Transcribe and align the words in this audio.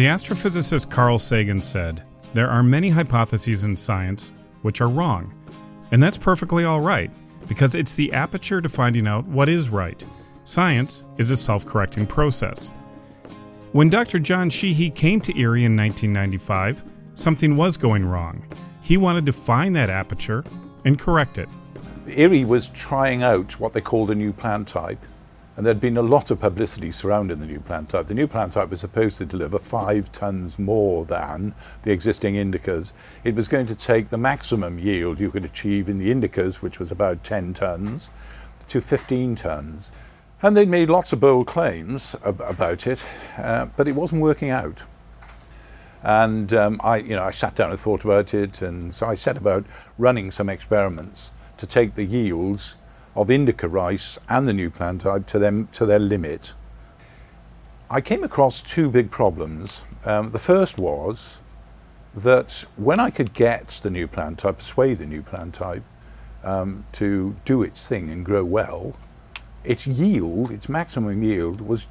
The 0.00 0.06
astrophysicist 0.06 0.88
Carl 0.88 1.18
Sagan 1.18 1.60
said, 1.60 2.02
There 2.32 2.48
are 2.48 2.62
many 2.62 2.88
hypotheses 2.88 3.64
in 3.64 3.76
science 3.76 4.32
which 4.62 4.80
are 4.80 4.88
wrong. 4.88 5.30
And 5.92 6.02
that's 6.02 6.16
perfectly 6.16 6.64
all 6.64 6.80
right, 6.80 7.10
because 7.46 7.74
it's 7.74 7.92
the 7.92 8.10
aperture 8.14 8.62
to 8.62 8.68
finding 8.70 9.06
out 9.06 9.26
what 9.26 9.50
is 9.50 9.68
right. 9.68 10.02
Science 10.44 11.04
is 11.18 11.30
a 11.30 11.36
self 11.36 11.66
correcting 11.66 12.06
process. 12.06 12.68
When 13.72 13.90
Dr. 13.90 14.18
John 14.18 14.48
Sheehy 14.48 14.88
came 14.88 15.20
to 15.20 15.34
IRRI 15.34 15.66
in 15.66 15.76
1995, 15.76 16.82
something 17.12 17.54
was 17.58 17.76
going 17.76 18.06
wrong. 18.06 18.42
He 18.80 18.96
wanted 18.96 19.26
to 19.26 19.34
find 19.34 19.76
that 19.76 19.90
aperture 19.90 20.44
and 20.86 20.98
correct 20.98 21.36
it. 21.36 21.50
IRRI 22.06 22.46
was 22.46 22.68
trying 22.68 23.22
out 23.22 23.60
what 23.60 23.74
they 23.74 23.82
called 23.82 24.10
a 24.10 24.14
new 24.14 24.32
plant 24.32 24.66
type, 24.66 25.04
and 25.60 25.66
there'd 25.66 25.78
been 25.78 25.98
a 25.98 26.02
lot 26.02 26.30
of 26.30 26.40
publicity 26.40 26.90
surrounding 26.90 27.38
the 27.38 27.44
new 27.44 27.60
plant 27.60 27.90
type. 27.90 28.06
The 28.06 28.14
new 28.14 28.26
plant 28.26 28.54
type 28.54 28.70
was 28.70 28.80
supposed 28.80 29.18
to 29.18 29.26
deliver 29.26 29.58
five 29.58 30.10
tons 30.10 30.58
more 30.58 31.04
than 31.04 31.54
the 31.82 31.92
existing 31.92 32.36
indicas. 32.36 32.94
It 33.24 33.34
was 33.34 33.46
going 33.46 33.66
to 33.66 33.74
take 33.74 34.08
the 34.08 34.16
maximum 34.16 34.78
yield 34.78 35.20
you 35.20 35.30
could 35.30 35.44
achieve 35.44 35.90
in 35.90 35.98
the 35.98 36.10
indicas, 36.10 36.62
which 36.62 36.78
was 36.78 36.90
about 36.90 37.22
10 37.24 37.52
tons, 37.52 38.08
to 38.68 38.80
15 38.80 39.34
tons. 39.34 39.92
And 40.40 40.56
they'd 40.56 40.66
made 40.66 40.88
lots 40.88 41.12
of 41.12 41.20
bold 41.20 41.46
claims 41.46 42.16
ab- 42.24 42.40
about 42.40 42.86
it, 42.86 43.04
uh, 43.36 43.66
but 43.76 43.86
it 43.86 43.92
wasn't 43.92 44.22
working 44.22 44.48
out. 44.48 44.84
And 46.02 46.54
um, 46.54 46.80
I, 46.82 46.96
you 46.96 47.16
know, 47.16 47.24
I 47.24 47.32
sat 47.32 47.54
down 47.54 47.70
and 47.70 47.78
thought 47.78 48.02
about 48.02 48.32
it, 48.32 48.62
and 48.62 48.94
so 48.94 49.04
I 49.04 49.14
set 49.14 49.36
about 49.36 49.66
running 49.98 50.30
some 50.30 50.48
experiments 50.48 51.32
to 51.58 51.66
take 51.66 51.96
the 51.96 52.04
yields 52.04 52.76
of 53.14 53.30
indica 53.30 53.68
rice 53.68 54.18
and 54.28 54.46
the 54.46 54.52
new 54.52 54.70
plant 54.70 55.02
type 55.02 55.26
to 55.26 55.38
them 55.38 55.68
to 55.72 55.86
their 55.86 55.98
limit. 55.98 56.54
I 57.90 58.00
came 58.00 58.22
across 58.22 58.62
two 58.62 58.88
big 58.88 59.10
problems. 59.10 59.82
Um, 60.04 60.30
the 60.30 60.38
first 60.38 60.78
was 60.78 61.40
that 62.14 62.64
when 62.76 63.00
I 63.00 63.10
could 63.10 63.34
get 63.34 63.68
the 63.82 63.90
new 63.90 64.06
plant 64.06 64.38
type, 64.38 64.58
persuade 64.58 64.98
the 64.98 65.06
new 65.06 65.22
plant 65.22 65.54
type 65.54 65.82
um, 66.44 66.84
to 66.92 67.34
do 67.44 67.62
its 67.62 67.86
thing 67.86 68.10
and 68.10 68.24
grow 68.24 68.44
well, 68.44 68.94
its 69.64 69.86
yield, 69.86 70.50
its 70.50 70.68
maximum 70.68 71.22
yield, 71.22 71.60
was 71.60 71.88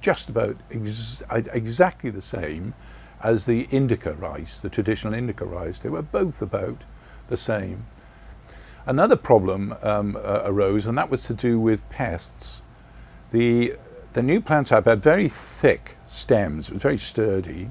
just 0.00 0.28
about 0.28 0.56
ex- 0.70 1.22
exactly 1.30 2.10
the 2.10 2.22
same 2.22 2.74
as 3.22 3.46
the 3.46 3.66
indica 3.70 4.12
rice, 4.14 4.58
the 4.58 4.68
traditional 4.68 5.14
indica 5.14 5.44
rice. 5.44 5.78
They 5.78 5.88
were 5.88 6.02
both 6.02 6.42
about 6.42 6.84
the 7.28 7.36
same. 7.36 7.86
Another 8.88 9.16
problem 9.16 9.74
um, 9.82 10.16
uh, 10.16 10.40
arose, 10.46 10.86
and 10.86 10.96
that 10.96 11.10
was 11.10 11.22
to 11.24 11.34
do 11.34 11.60
with 11.60 11.86
pests. 11.90 12.62
The, 13.32 13.74
the 14.14 14.22
new 14.22 14.40
plant 14.40 14.68
type 14.68 14.86
had 14.86 15.02
very 15.02 15.28
thick 15.28 15.98
stems, 16.06 16.68
it 16.68 16.72
was 16.72 16.80
very 16.80 16.96
sturdy, 16.96 17.70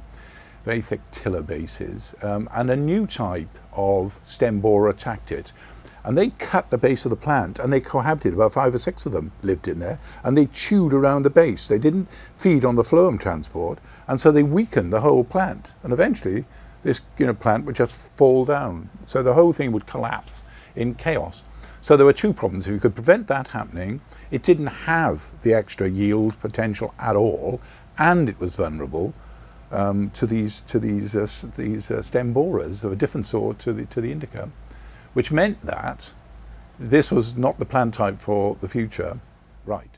very 0.64 0.80
thick 0.80 1.02
tiller 1.10 1.42
bases, 1.42 2.14
um, 2.22 2.48
and 2.54 2.70
a 2.70 2.76
new 2.76 3.08
type 3.08 3.50
of 3.74 4.20
stem 4.28 4.60
borer 4.60 4.90
attacked 4.90 5.32
it. 5.32 5.54
And 6.04 6.16
they 6.16 6.30
cut 6.30 6.70
the 6.70 6.78
base 6.78 7.04
of 7.04 7.10
the 7.10 7.16
plant 7.16 7.58
and 7.58 7.74
they 7.74 7.82
cohabited, 7.82 8.36
about 8.36 8.54
five 8.54 8.76
or 8.76 8.80
six 8.80 9.08
of 9.08 9.12
them 9.12 9.32
lived 9.42 9.68
in 9.68 9.80
there, 9.80 10.00
and 10.24 10.38
they 10.38 10.46
chewed 10.46 10.94
around 10.94 11.24
the 11.24 11.32
base. 11.32 11.68
They 11.68 11.80
didn't 11.80 12.10
feed 12.38 12.64
on 12.64 12.76
the 12.76 12.84
phloem 12.84 13.20
transport, 13.20 13.80
and 14.08 14.20
so 14.20 14.32
they 14.32 14.44
weakened 14.44 14.94
the 14.94 15.02
whole 15.02 15.24
plant. 15.24 15.72
And 15.82 15.92
eventually, 15.92 16.46
this 16.84 17.02
you 17.18 17.26
know, 17.26 17.34
plant 17.34 17.66
would 17.66 17.76
just 17.76 18.12
fall 18.12 18.46
down. 18.46 18.92
So 19.08 19.24
the 19.24 19.34
whole 19.34 19.52
thing 19.52 19.72
would 19.72 19.88
collapse 19.88 20.44
in 20.78 20.96
chaos. 20.96 21.44
So 21.82 21.98
there 21.98 22.06
were 22.06 22.14
two 22.14 22.34
problems. 22.34 22.68
If 22.68 22.74
you 22.74 22.80
could 22.80 22.96
prevent 22.96 23.28
that 23.28 23.50
happening, 23.50 24.02
it 24.32 24.44
didn't 24.44 24.68
have 24.68 25.24
the 25.42 25.54
extra 25.54 25.90
yield 25.90 26.40
potential 26.40 26.94
at 27.00 27.16
all, 27.16 27.62
and 27.98 28.30
it 28.30 28.40
was 28.40 28.56
vulnerable 28.56 29.14
um, 29.72 30.10
to 30.12 30.26
these 30.26 30.62
to 30.64 30.80
these 30.80 31.16
uh, 31.16 31.28
these 31.56 31.92
uh, 31.92 32.02
stem 32.02 32.34
borers 32.34 32.84
of 32.84 32.92
a 32.92 32.96
different 32.96 33.26
sort 33.26 33.60
to 33.60 33.74
the 33.74 33.86
to 33.86 34.02
the 34.02 34.12
indica 34.12 34.50
which 35.18 35.32
meant 35.32 35.60
that 35.66 36.14
this 36.78 37.10
was 37.10 37.36
not 37.36 37.58
the 37.58 37.66
plant 37.66 37.96
type 37.96 38.22
for 38.22 38.56
the 38.62 38.70
future. 38.70 39.20
Right. 39.66 39.98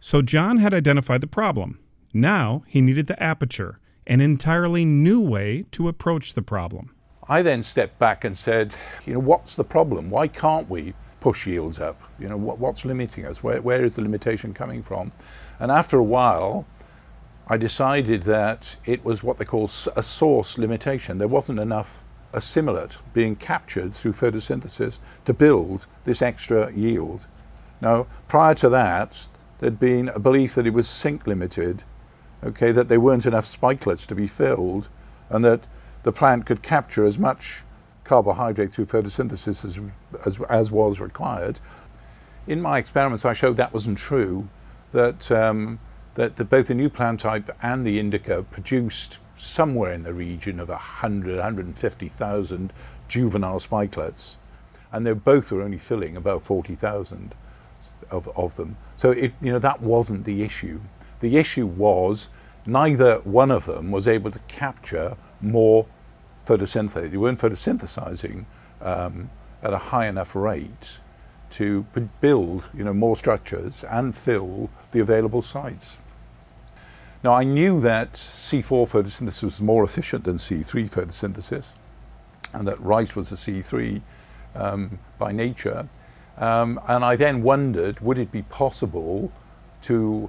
So 0.00 0.22
John 0.22 0.58
had 0.58 0.74
identified 0.74 1.20
the 1.20 1.28
problem. 1.28 1.78
Now 2.12 2.64
he 2.66 2.80
needed 2.80 3.06
the 3.06 3.22
aperture, 3.22 3.78
an 4.08 4.20
entirely 4.20 4.84
new 4.84 5.20
way 5.20 5.66
to 5.70 5.86
approach 5.86 6.34
the 6.34 6.42
problem. 6.42 6.92
I 7.28 7.42
then 7.42 7.62
stepped 7.62 7.98
back 7.98 8.24
and 8.24 8.38
said, 8.38 8.74
you 9.04 9.14
know, 9.14 9.18
what's 9.18 9.56
the 9.56 9.64
problem? 9.64 10.10
Why 10.10 10.28
can't 10.28 10.70
we 10.70 10.94
push 11.20 11.46
yields 11.46 11.80
up? 11.80 12.00
You 12.20 12.28
know, 12.28 12.36
what, 12.36 12.58
what's 12.58 12.84
limiting 12.84 13.26
us? 13.26 13.42
Where, 13.42 13.60
where 13.60 13.84
is 13.84 13.96
the 13.96 14.02
limitation 14.02 14.54
coming 14.54 14.82
from? 14.82 15.10
And 15.58 15.72
after 15.72 15.98
a 15.98 16.04
while, 16.04 16.66
I 17.48 17.56
decided 17.56 18.22
that 18.24 18.76
it 18.84 19.04
was 19.04 19.22
what 19.22 19.38
they 19.38 19.44
call 19.44 19.70
a 19.96 20.02
source 20.02 20.58
limitation. 20.58 21.18
There 21.18 21.28
wasn't 21.28 21.58
enough 21.58 22.02
assimilate 22.32 22.98
being 23.12 23.34
captured 23.34 23.94
through 23.94 24.12
photosynthesis 24.12 24.98
to 25.24 25.32
build 25.32 25.86
this 26.04 26.22
extra 26.22 26.72
yield. 26.72 27.26
Now, 27.80 28.06
prior 28.28 28.54
to 28.56 28.68
that, 28.68 29.26
there'd 29.58 29.80
been 29.80 30.08
a 30.10 30.18
belief 30.18 30.54
that 30.54 30.66
it 30.66 30.74
was 30.74 30.88
sink 30.88 31.26
limited, 31.26 31.82
okay, 32.44 32.72
that 32.72 32.88
there 32.88 33.00
weren't 33.00 33.26
enough 33.26 33.46
spikelets 33.46 34.06
to 34.06 34.14
be 34.14 34.26
filled, 34.26 34.88
and 35.30 35.44
that 35.44 35.60
the 36.06 36.12
plant 36.12 36.46
could 36.46 36.62
capture 36.62 37.04
as 37.04 37.18
much 37.18 37.62
carbohydrate 38.04 38.72
through 38.72 38.86
photosynthesis 38.86 39.64
as, 39.64 39.80
as, 40.24 40.40
as 40.48 40.70
was 40.70 41.00
required. 41.00 41.58
In 42.46 42.62
my 42.62 42.78
experiments, 42.78 43.24
I 43.24 43.32
showed 43.32 43.56
that 43.56 43.74
wasn't 43.74 43.98
true, 43.98 44.48
that, 44.92 45.28
um, 45.32 45.80
that 46.14 46.36
the, 46.36 46.44
both 46.44 46.68
the 46.68 46.74
new 46.74 46.88
plant 46.88 47.18
type 47.18 47.50
and 47.60 47.84
the 47.84 47.98
indica 47.98 48.44
produced 48.44 49.18
somewhere 49.36 49.92
in 49.92 50.04
the 50.04 50.14
region 50.14 50.60
of 50.60 50.68
100, 50.68 51.34
150,000 51.38 52.72
juvenile 53.08 53.58
spikelets, 53.58 54.36
and 54.92 55.04
they 55.04 55.12
both 55.12 55.50
were 55.50 55.62
only 55.62 55.76
filling 55.76 56.16
about 56.16 56.44
40,000 56.44 57.34
of, 58.12 58.28
of 58.36 58.54
them. 58.54 58.76
So 58.94 59.10
it, 59.10 59.32
you 59.42 59.50
know, 59.50 59.58
that 59.58 59.82
wasn't 59.82 60.24
the 60.24 60.44
issue. 60.44 60.82
The 61.18 61.36
issue 61.36 61.66
was 61.66 62.28
neither 62.64 63.16
one 63.24 63.50
of 63.50 63.66
them 63.66 63.90
was 63.90 64.06
able 64.06 64.30
to 64.30 64.38
capture 64.46 65.16
more 65.40 65.86
photosynthate. 66.46 67.10
They 67.10 67.16
weren't 67.16 67.40
photosynthesizing 67.40 68.44
um, 68.80 69.30
at 69.62 69.72
a 69.72 69.78
high 69.78 70.06
enough 70.06 70.34
rate 70.34 71.00
to 71.50 71.86
build 72.20 72.64
you 72.74 72.84
know, 72.84 72.92
more 72.92 73.16
structures 73.16 73.84
and 73.84 74.16
fill 74.16 74.70
the 74.92 75.00
available 75.00 75.42
sites. 75.42 75.98
Now, 77.22 77.32
I 77.32 77.44
knew 77.44 77.80
that 77.80 78.12
C4 78.12 78.88
photosynthesis 78.88 79.42
was 79.42 79.60
more 79.60 79.82
efficient 79.82 80.24
than 80.24 80.36
C3 80.36 80.90
photosynthesis, 80.90 81.72
and 82.52 82.66
that 82.68 82.80
rice 82.80 83.16
was 83.16 83.32
a 83.32 83.34
C3 83.34 84.00
um, 84.54 84.98
by 85.18 85.32
nature. 85.32 85.88
Um, 86.36 86.78
and 86.86 87.04
I 87.04 87.16
then 87.16 87.42
wondered 87.42 88.00
would 88.00 88.18
it 88.18 88.30
be 88.30 88.42
possible 88.42 89.32
to 89.82 90.28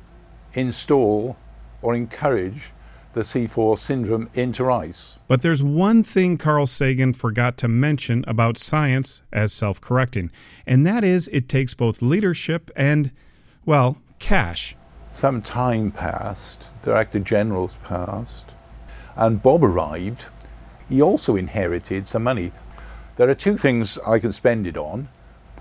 install 0.54 1.36
or 1.82 1.94
encourage 1.94 2.72
the 3.18 3.24
C4 3.24 3.78
syndrome 3.78 4.30
into 4.34 4.72
ice. 4.72 5.18
But 5.28 5.42
there's 5.42 5.64
one 5.64 6.04
thing 6.04 6.38
Carl 6.38 6.68
Sagan 6.68 7.14
forgot 7.14 7.58
to 7.58 7.68
mention 7.68 8.24
about 8.28 8.58
science 8.58 9.24
as 9.34 9.52
self 9.52 9.82
correcting, 9.82 10.32
and 10.66 10.86
that 10.86 11.04
is 11.04 11.28
it 11.34 11.50
takes 11.50 11.74
both 11.74 12.02
leadership 12.02 12.72
and, 12.76 13.12
well, 13.66 13.98
cash 14.20 14.76
some 15.18 15.42
time 15.42 15.92
passed, 15.92 16.70
Director 16.84 17.20
General's 17.20 17.78
passed, 17.84 18.54
and 19.16 19.42
Bob 19.42 19.64
arrived. 19.64 20.28
He 20.88 21.02
also 21.02 21.36
inherited 21.36 22.08
some 22.08 22.24
money. 22.24 22.52
There 23.16 23.28
are 23.28 23.34
two 23.34 23.58
things 23.58 23.98
I 24.06 24.20
can 24.20 24.32
spend 24.32 24.68
it 24.68 24.78
on 24.78 25.10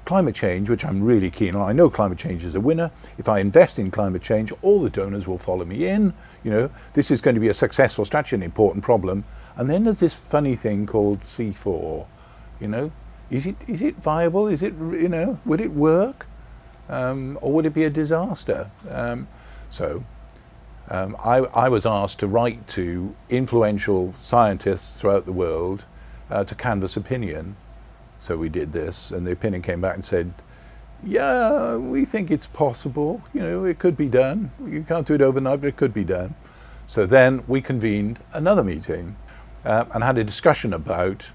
climate 0.07 0.35
change, 0.35 0.71
which 0.71 0.85
I'm 0.85 1.03
really 1.03 1.31
keen 1.31 1.55
on. 1.55 1.69
I 1.69 1.73
know 1.73 1.91
climate 1.91 2.17
change 2.17 2.45
is 2.45 2.55
a 2.55 2.61
winner. 2.61 2.91
If 3.19 3.29
I 3.29 3.41
invest 3.41 3.79
in 3.79 3.91
climate 3.91 4.23
change, 4.23 4.53
all 4.63 4.81
the 4.81 4.89
donors 4.89 5.27
will 5.27 5.37
follow 5.37 5.67
me 5.67 5.87
in. 5.87 6.15
You 6.43 6.51
know, 6.51 6.71
this 6.95 7.11
is 7.11 7.21
going 7.21 7.35
to 7.35 7.41
be 7.41 7.49
a 7.49 7.55
successful 7.55 8.05
strategy, 8.05 8.37
an 8.37 8.43
important 8.43 8.83
problem. 8.83 9.25
And 9.57 9.69
then 9.69 9.85
there's 9.85 10.01
this 10.01 10.15
funny 10.15 10.57
thing 10.57 10.87
called 10.87 11.21
C4. 11.21 12.07
You 12.61 12.69
know, 12.69 12.93
is 13.31 13.45
it 13.45 13.57
is 13.67 13.83
it 13.83 13.97
viable? 13.97 14.47
Is 14.47 14.63
it 14.63 14.73
you 14.75 15.09
know, 15.09 15.39
would 15.45 15.61
it 15.61 15.73
work, 15.73 16.27
um, 16.89 17.39
or 17.43 17.53
would 17.53 17.67
it 17.67 17.75
be 17.75 17.85
a 17.85 17.91
disaster? 17.91 18.71
Um, 18.89 19.29
so 19.69 20.05
um, 20.89 21.17
I, 21.23 21.39
I, 21.39 21.69
was 21.69 21.85
asked 21.85 22.21
to 22.21 22.29
write 22.29 22.69
to 22.69 23.15
influential 23.29 24.15
scientists 24.21 24.99
throughout 24.99 25.27
the 25.27 25.33
world 25.33 25.85
uh, 26.31 26.45
to 26.45 26.55
canvass 26.55 26.97
opinion. 26.97 27.57
So 28.21 28.37
we 28.37 28.49
did 28.49 28.73
this, 28.73 29.11
and 29.11 29.27
the 29.27 29.33
opinion 29.33 29.63
came 29.63 29.81
back 29.81 29.95
and 29.95 30.05
said, 30.05 30.33
"Yeah, 31.05 31.77
we 31.77 32.05
think 32.05 32.31
it's 32.31 32.47
possible. 32.47 33.23
You 33.35 33.41
know, 33.41 33.65
it 33.65 33.79
could 33.79 33.97
be 33.97 34.09
done. 34.09 34.51
You 34.67 34.83
can't 34.83 35.07
do 35.07 35.15
it 35.15 35.23
overnight, 35.23 35.61
but 35.61 35.69
it 35.69 35.77
could 35.77 35.95
be 35.95 36.05
done." 36.05 36.35
So 36.87 37.05
then 37.05 37.43
we 37.49 37.61
convened 37.61 38.21
another 38.33 38.63
meeting 38.63 39.17
uh, 39.65 39.85
and 39.93 40.05
had 40.05 40.19
a 40.19 40.25
discussion 40.25 40.73
about 40.73 41.31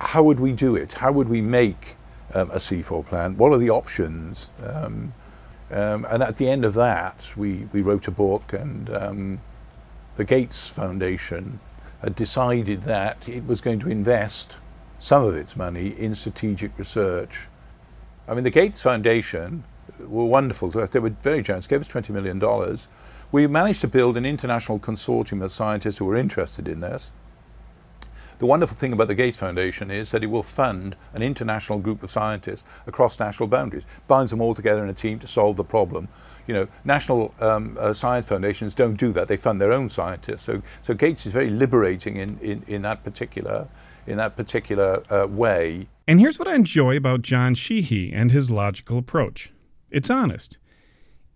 how 0.00 0.22
would 0.22 0.38
we 0.38 0.52
do 0.52 0.76
it? 0.76 0.94
How 0.94 1.10
would 1.10 1.28
we 1.28 1.40
make 1.40 1.96
um, 2.32 2.50
a 2.52 2.56
C4 2.56 3.04
plan? 3.04 3.36
What 3.36 3.52
are 3.52 3.58
the 3.58 3.70
options? 3.70 4.50
Um, 4.64 5.12
um, 5.70 6.06
and 6.08 6.22
at 6.22 6.36
the 6.36 6.48
end 6.48 6.64
of 6.64 6.74
that, 6.74 7.32
we, 7.36 7.68
we 7.72 7.82
wrote 7.82 8.06
a 8.08 8.10
book, 8.10 8.52
and 8.52 8.88
um, 8.90 9.40
the 10.16 10.24
Gates 10.24 10.70
Foundation 10.70 11.60
had 12.00 12.14
decided 12.14 12.82
that 12.82 13.28
it 13.28 13.46
was 13.46 13.60
going 13.60 13.80
to 13.80 13.88
invest 13.88 14.56
some 14.98 15.24
of 15.24 15.34
its 15.34 15.56
money 15.56 15.88
in 15.88 16.14
strategic 16.14 16.76
research. 16.78 17.48
I 18.26 18.34
mean, 18.34 18.44
the 18.44 18.50
Gates 18.50 18.82
Foundation 18.82 19.64
were 19.98 20.24
wonderful. 20.24 20.68
They 20.70 20.98
were 20.98 21.10
very 21.10 21.42
generous, 21.42 21.66
gave 21.66 21.80
us 21.80 21.88
$20 21.88 22.10
million. 22.10 22.78
We 23.30 23.46
managed 23.46 23.80
to 23.82 23.88
build 23.88 24.16
an 24.16 24.24
international 24.24 24.78
consortium 24.78 25.42
of 25.42 25.52
scientists 25.52 25.98
who 25.98 26.04
were 26.04 26.16
interested 26.16 26.68
in 26.68 26.80
this. 26.80 27.10
The 28.38 28.46
wonderful 28.46 28.76
thing 28.76 28.92
about 28.92 29.08
the 29.08 29.16
Gates 29.16 29.36
Foundation 29.36 29.90
is 29.90 30.12
that 30.12 30.22
it 30.22 30.28
will 30.28 30.44
fund 30.44 30.94
an 31.12 31.22
international 31.22 31.80
group 31.80 32.04
of 32.04 32.10
scientists 32.10 32.64
across 32.86 33.18
national 33.18 33.48
boundaries, 33.48 33.84
binds 34.06 34.30
them 34.30 34.40
all 34.40 34.54
together 34.54 34.84
in 34.84 34.88
a 34.88 34.94
team 34.94 35.18
to 35.18 35.26
solve 35.26 35.56
the 35.56 35.64
problem. 35.64 36.06
You 36.46 36.54
know, 36.54 36.68
national 36.84 37.34
um, 37.40 37.76
uh, 37.80 37.92
science 37.92 38.28
foundations 38.28 38.76
don't 38.76 38.94
do 38.94 39.12
that; 39.12 39.26
they 39.26 39.36
fund 39.36 39.60
their 39.60 39.72
own 39.72 39.88
scientists. 39.88 40.42
So, 40.42 40.62
so 40.82 40.94
Gates 40.94 41.26
is 41.26 41.32
very 41.32 41.50
liberating 41.50 42.16
in, 42.16 42.38
in, 42.38 42.62
in 42.68 42.82
that 42.82 43.02
particular 43.02 43.66
in 44.08 44.16
that 44.16 44.36
particular 44.36 45.02
uh, 45.10 45.26
way. 45.26 45.86
And 46.06 46.18
here's 46.18 46.38
what 46.38 46.48
I 46.48 46.54
enjoy 46.54 46.96
about 46.96 47.22
John 47.22 47.54
Sheehy 47.54 48.12
and 48.12 48.32
his 48.32 48.50
logical 48.50 48.98
approach. 48.98 49.52
It's 49.90 50.10
honest. 50.10 50.56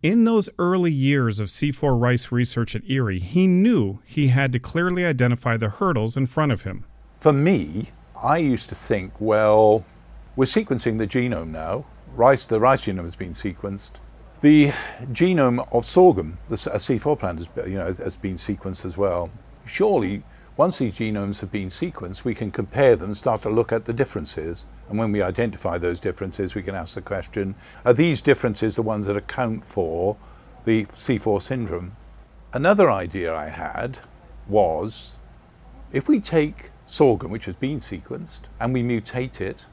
In 0.03 0.25
those 0.25 0.49
early 0.59 0.91
years 0.91 1.39
of 1.39 1.49
C4 1.49 2.01
rice 2.01 2.33
research 2.33 2.75
at 2.75 2.83
IRRI, 2.89 3.21
he 3.21 3.47
knew 3.47 4.01
he 4.05 4.29
had 4.29 4.53
to 4.55 4.59
clearly 4.59 5.05
identify 5.05 5.57
the 5.57 5.69
hurdles 5.69 6.17
in 6.17 6.27
front 6.27 6.51
of 6.51 6.63
him. 6.63 6.85
For 7.21 7.33
me, 7.33 7.91
I 8.21 8.39
used 8.39 8.69
to 8.71 8.75
think, 8.75 9.13
well, 9.21 9.85
we're 10.35 10.47
sequencing 10.47 10.99
the 10.99 11.07
genome 11.07 11.51
now. 11.51 11.85
Rice, 12.17 12.47
the 12.47 12.59
rice 12.59 12.87
genome 12.87 13.05
has 13.05 13.15
been 13.15 13.33
sequenced. 13.33 13.93
The 14.41 14.69
genome 15.13 15.69
of 15.73 15.85
sorghum, 15.85 16.39
the 16.49 16.57
C4 16.57 17.19
plant, 17.19 17.39
has, 17.39 17.49
you 17.69 17.79
know, 17.79 17.93
has 17.93 18.17
been 18.17 18.35
sequenced 18.35 18.85
as 18.85 18.97
well. 18.97 19.31
Surely 19.67 20.25
once 20.57 20.79
these 20.79 20.97
genomes 20.97 21.41
have 21.41 21.51
been 21.51 21.69
sequenced, 21.69 22.25
we 22.25 22.35
can 22.35 22.51
compare 22.51 22.95
them 22.95 23.15
start 23.15 23.43
to 23.43 23.49
look 23.49 23.73
at 23.73 23.87
the 23.87 23.93
differences. 23.93 24.65
And 24.89 24.99
when 24.99 25.11
we 25.11 25.23
identify 25.23 25.79
those 25.79 25.99
differences, 25.99 26.55
we 26.55 26.63
can 26.63 26.75
ask 26.75 26.95
the 26.95 27.01
question 27.01 27.55
are 27.85 27.95
these 27.95 28.21
differences 28.21 28.77
the 28.77 28.83
ones 28.83 29.07
that 29.07 29.17
account 29.17 29.65
for 29.65 30.17
the 30.65 30.85
C4 30.85 31.41
syndrome? 31.41 31.97
Another 32.53 32.91
idea 32.91 33.35
I 33.35 33.49
had 33.49 33.99
was 34.47 35.13
if 35.93 36.09
we 36.09 36.21
take 36.21 36.71
sorghum, 36.87 37.31
which 37.31 37.47
has 37.47 37.55
been 37.55 37.81
sequenced, 37.81 38.43
and 38.61 38.75
we 38.75 38.83
mutate 38.83 39.41
it, 39.41 39.65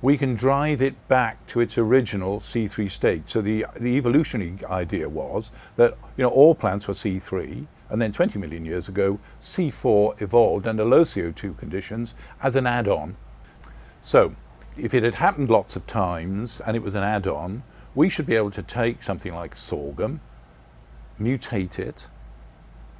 we 0.00 0.16
can 0.16 0.34
drive 0.34 0.80
it 0.80 1.08
back 1.08 1.44
to 1.48 1.60
its 1.60 1.76
original 1.76 2.38
C3 2.40 2.90
state. 2.90 3.28
So 3.28 3.40
the, 3.40 3.66
the 3.78 3.96
evolutionary 3.96 4.58
idea 4.68 5.08
was 5.08 5.50
that 5.76 5.96
you 6.16 6.22
know 6.22 6.30
all 6.30 6.54
plants 6.54 6.88
were 6.88 6.94
C3, 6.94 7.66
and 7.90 8.00
then 8.00 8.12
20 8.12 8.38
million 8.38 8.64
years 8.64 8.88
ago, 8.88 9.18
C4 9.40 10.20
evolved 10.20 10.66
under 10.66 10.84
low 10.84 11.02
CO2 11.02 11.56
conditions 11.56 12.14
as 12.42 12.56
an 12.56 12.66
add 12.66 12.88
on. 12.88 13.16
So, 14.00 14.34
if 14.76 14.94
it 14.94 15.02
had 15.02 15.16
happened 15.16 15.50
lots 15.50 15.74
of 15.74 15.86
times 15.86 16.60
and 16.60 16.76
it 16.76 16.82
was 16.82 16.94
an 16.94 17.02
add 17.02 17.26
on, 17.26 17.62
we 17.94 18.08
should 18.08 18.26
be 18.26 18.36
able 18.36 18.50
to 18.52 18.62
take 18.62 19.02
something 19.02 19.34
like 19.34 19.56
sorghum, 19.56 20.20
mutate 21.20 21.78
it, 21.78 22.06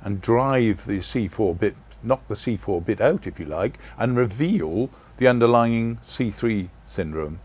and 0.03 0.21
drive 0.21 0.87
the 0.87 0.99
C4 0.99 1.59
bit, 1.59 1.77
knock 2.03 2.27
the 2.29 2.35
C4 2.35 2.85
bit 2.85 3.01
out, 3.01 3.27
if 3.27 3.39
you 3.39 3.47
like, 3.47 3.79
and 3.97 4.17
reveal 4.17 4.91
the 5.19 5.29
underlying 5.29 5.99
C3 5.99 6.69
syndrome. 6.83 7.41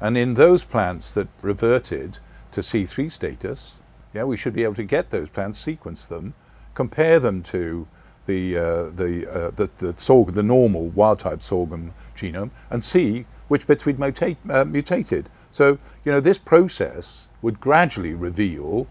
And 0.00 0.16
in 0.16 0.34
those 0.34 0.64
plants 0.64 1.12
that 1.12 1.28
reverted 1.42 2.18
to 2.52 2.60
C3 2.60 3.10
status, 3.10 3.78
yeah, 4.12 4.24
we 4.24 4.36
should 4.36 4.54
be 4.54 4.64
able 4.64 4.74
to 4.74 4.84
get 4.84 5.10
those 5.10 5.28
plants, 5.28 5.58
sequence 5.58 6.06
them, 6.06 6.34
compare 6.74 7.18
them 7.18 7.42
to 7.44 7.86
the, 8.26 8.56
uh, 8.56 8.82
the, 8.90 9.30
uh, 9.30 9.50
the, 9.50 9.70
the, 9.78 9.94
sorghum, 9.96 10.34
the 10.34 10.42
normal 10.42 10.88
wild 10.88 11.18
type 11.18 11.42
sorghum 11.42 11.92
genome 12.16 12.50
and 12.70 12.82
see 12.84 13.26
which 13.48 13.66
bits 13.66 13.84
we'd 13.84 13.98
mutate, 13.98 14.36
uh, 14.48 14.64
mutated. 14.64 15.28
So, 15.50 15.78
you 16.04 16.12
know, 16.12 16.20
this 16.20 16.38
process 16.38 17.28
would 17.42 17.60
gradually 17.60 18.14
reveal 18.14 18.86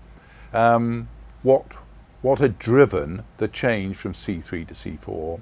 um, 0.54 1.08
what, 1.42 1.66
what 2.22 2.40
had 2.40 2.60
driven 2.60 3.24
the 3.38 3.48
change 3.48 3.98
from 3.98 4.14
C3 4.14 4.68
to 4.68 4.74
C4. 4.74 5.42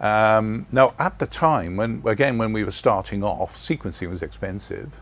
Um, 0.00 0.66
now, 0.72 0.94
at 0.98 1.18
the 1.18 1.26
time, 1.26 1.76
when 1.76 2.02
again, 2.04 2.36
when 2.38 2.52
we 2.52 2.64
were 2.64 2.70
starting 2.70 3.22
off, 3.22 3.54
sequencing 3.54 4.08
was 4.08 4.22
expensive. 4.22 5.00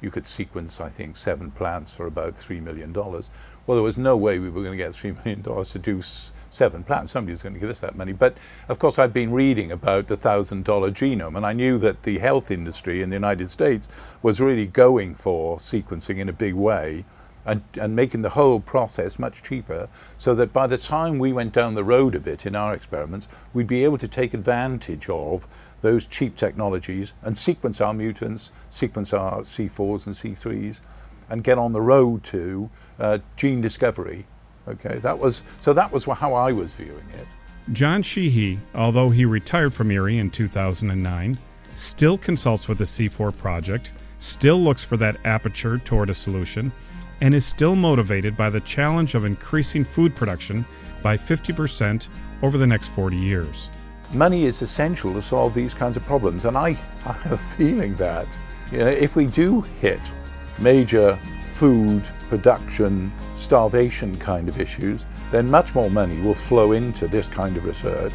You 0.00 0.10
could 0.10 0.26
sequence, 0.26 0.80
I 0.80 0.88
think, 0.88 1.16
seven 1.16 1.50
plants 1.50 1.94
for 1.94 2.06
about 2.06 2.34
$3 2.34 2.62
million. 2.62 2.92
Well, 2.92 3.76
there 3.76 3.82
was 3.82 3.96
no 3.96 4.16
way 4.16 4.38
we 4.38 4.50
were 4.50 4.62
going 4.62 4.76
to 4.76 4.84
get 4.84 4.92
$3 4.92 5.24
million 5.24 5.64
to 5.64 5.78
do 5.78 6.02
seven 6.50 6.84
plants. 6.84 7.12
Somebody 7.12 7.32
was 7.32 7.42
going 7.42 7.54
to 7.54 7.60
give 7.60 7.70
us 7.70 7.80
that 7.80 7.96
money. 7.96 8.12
But 8.12 8.36
of 8.68 8.78
course, 8.78 8.98
I'd 8.98 9.12
been 9.12 9.32
reading 9.32 9.72
about 9.72 10.06
the 10.06 10.16
$1,000 10.16 10.64
genome, 10.64 11.36
and 11.36 11.46
I 11.46 11.52
knew 11.52 11.78
that 11.78 12.02
the 12.02 12.18
health 12.18 12.50
industry 12.50 13.02
in 13.02 13.10
the 13.10 13.16
United 13.16 13.50
States 13.50 13.88
was 14.22 14.40
really 14.40 14.66
going 14.66 15.14
for 15.14 15.56
sequencing 15.58 16.18
in 16.18 16.28
a 16.28 16.32
big 16.32 16.54
way. 16.54 17.04
And, 17.46 17.62
and, 17.78 17.94
making 17.94 18.22
the 18.22 18.30
whole 18.30 18.58
process 18.58 19.18
much 19.18 19.42
cheaper 19.42 19.90
so 20.16 20.34
that 20.34 20.50
by 20.50 20.66
the 20.66 20.78
time 20.78 21.18
we 21.18 21.30
went 21.30 21.52
down 21.52 21.74
the 21.74 21.84
road 21.84 22.14
a 22.14 22.18
bit 22.18 22.46
in 22.46 22.56
our 22.56 22.72
experiments, 22.72 23.28
we'd 23.52 23.66
be 23.66 23.84
able 23.84 23.98
to 23.98 24.08
take 24.08 24.32
advantage 24.32 25.10
of 25.10 25.46
those 25.84 26.06
cheap 26.06 26.34
technologies 26.34 27.12
and 27.22 27.36
sequence 27.36 27.78
our 27.80 27.92
mutants, 27.92 28.50
sequence 28.70 29.12
our 29.12 29.42
C4s 29.42 30.06
and 30.06 30.14
C3s, 30.14 30.80
and 31.28 31.44
get 31.44 31.58
on 31.58 31.74
the 31.74 31.80
road 31.80 32.24
to 32.24 32.70
uh, 32.98 33.18
gene 33.36 33.60
discovery. 33.60 34.24
Okay, 34.66 34.98
that 35.00 35.18
was 35.18 35.44
so 35.60 35.74
that 35.74 35.92
was 35.92 36.04
how 36.04 36.32
I 36.32 36.52
was 36.52 36.72
viewing 36.72 37.06
it. 37.12 37.26
John 37.72 38.02
Sheehy, 38.02 38.58
although 38.74 39.10
he 39.10 39.26
retired 39.26 39.74
from 39.74 39.90
IRRI 39.90 40.18
in 40.18 40.30
2009, 40.30 41.38
still 41.76 42.16
consults 42.16 42.66
with 42.66 42.78
the 42.78 42.84
C4 42.84 43.36
project, 43.36 43.92
still 44.20 44.62
looks 44.62 44.84
for 44.84 44.96
that 44.96 45.18
aperture 45.26 45.78
toward 45.78 46.08
a 46.08 46.14
solution, 46.14 46.72
and 47.20 47.34
is 47.34 47.44
still 47.44 47.76
motivated 47.76 48.38
by 48.38 48.48
the 48.48 48.60
challenge 48.60 49.14
of 49.14 49.26
increasing 49.26 49.84
food 49.84 50.14
production 50.14 50.64
by 51.02 51.18
50% 51.18 52.08
over 52.42 52.56
the 52.56 52.66
next 52.66 52.88
40 52.88 53.16
years. 53.16 53.68
Money 54.14 54.44
is 54.44 54.62
essential 54.62 55.12
to 55.12 55.20
solve 55.20 55.54
these 55.54 55.74
kinds 55.74 55.96
of 55.96 56.04
problems, 56.04 56.44
and 56.44 56.56
I, 56.56 56.68
I 57.06 57.12
have 57.12 57.32
a 57.32 57.38
feeling 57.38 57.94
that 57.96 58.38
you 58.70 58.78
know, 58.78 58.86
if 58.86 59.16
we 59.16 59.26
do 59.26 59.60
hit 59.80 60.12
major 60.60 61.18
food 61.40 62.04
production, 62.28 63.12
starvation 63.36 64.16
kind 64.18 64.48
of 64.48 64.60
issues, 64.60 65.06
then 65.30 65.50
much 65.50 65.74
more 65.74 65.90
money 65.90 66.20
will 66.20 66.34
flow 66.34 66.72
into 66.72 67.08
this 67.08 67.26
kind 67.28 67.56
of 67.56 67.64
research 67.64 68.14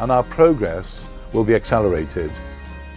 and 0.00 0.10
our 0.10 0.22
progress 0.24 1.06
will 1.32 1.44
be 1.44 1.54
accelerated. 1.54 2.32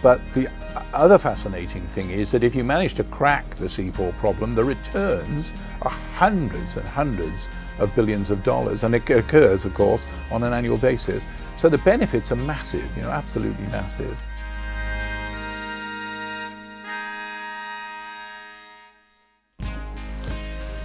But 0.02 0.20
the 0.34 0.50
other 0.92 1.18
fascinating 1.18 1.86
thing 1.88 2.10
is 2.10 2.30
that 2.32 2.42
if 2.42 2.54
you 2.54 2.64
manage 2.64 2.94
to 2.94 3.04
crack 3.04 3.48
the 3.54 3.66
C4 3.66 4.16
problem, 4.16 4.54
the 4.54 4.64
returns 4.64 5.52
are 5.82 5.90
hundreds 5.90 6.76
and 6.76 6.86
hundreds 6.86 7.48
of 7.78 7.94
billions 7.94 8.30
of 8.30 8.42
dollars, 8.42 8.84
and 8.84 8.94
it 8.94 9.08
occurs, 9.10 9.64
of 9.64 9.74
course, 9.74 10.04
on 10.30 10.42
an 10.42 10.52
annual 10.52 10.76
basis. 10.76 11.24
So 11.56 11.68
the 11.68 11.78
benefits 11.78 12.30
are 12.32 12.36
massive, 12.36 12.84
you 12.96 13.02
know, 13.02 13.10
absolutely 13.10 13.66
massive. 13.66 14.18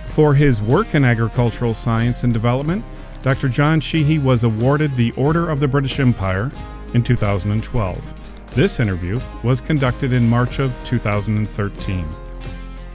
For 0.07 0.33
his 0.33 0.61
work 0.61 0.95
in 0.95 1.05
agricultural 1.05 1.73
science 1.73 2.23
and 2.23 2.33
development, 2.33 2.83
Dr. 3.21 3.49
John 3.49 3.79
Sheehy 3.79 4.19
was 4.19 4.43
awarded 4.43 4.95
the 4.95 5.11
Order 5.11 5.49
of 5.49 5.59
the 5.59 5.67
British 5.67 5.99
Empire 5.99 6.51
in 6.93 7.03
2012. 7.03 8.55
This 8.55 8.79
interview 8.79 9.19
was 9.43 9.61
conducted 9.61 10.11
in 10.11 10.27
March 10.27 10.59
of 10.59 10.75
2013. 10.83 12.05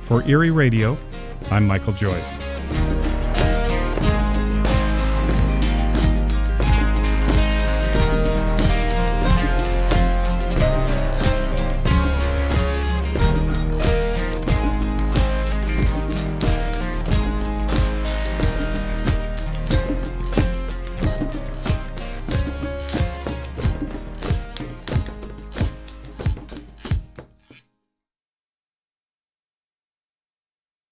For 0.01 0.23
IRRI 0.23 0.51
Radio, 0.51 0.99
I'm 1.51 1.67
Michael 1.67 1.93
Joyce. 1.93 2.39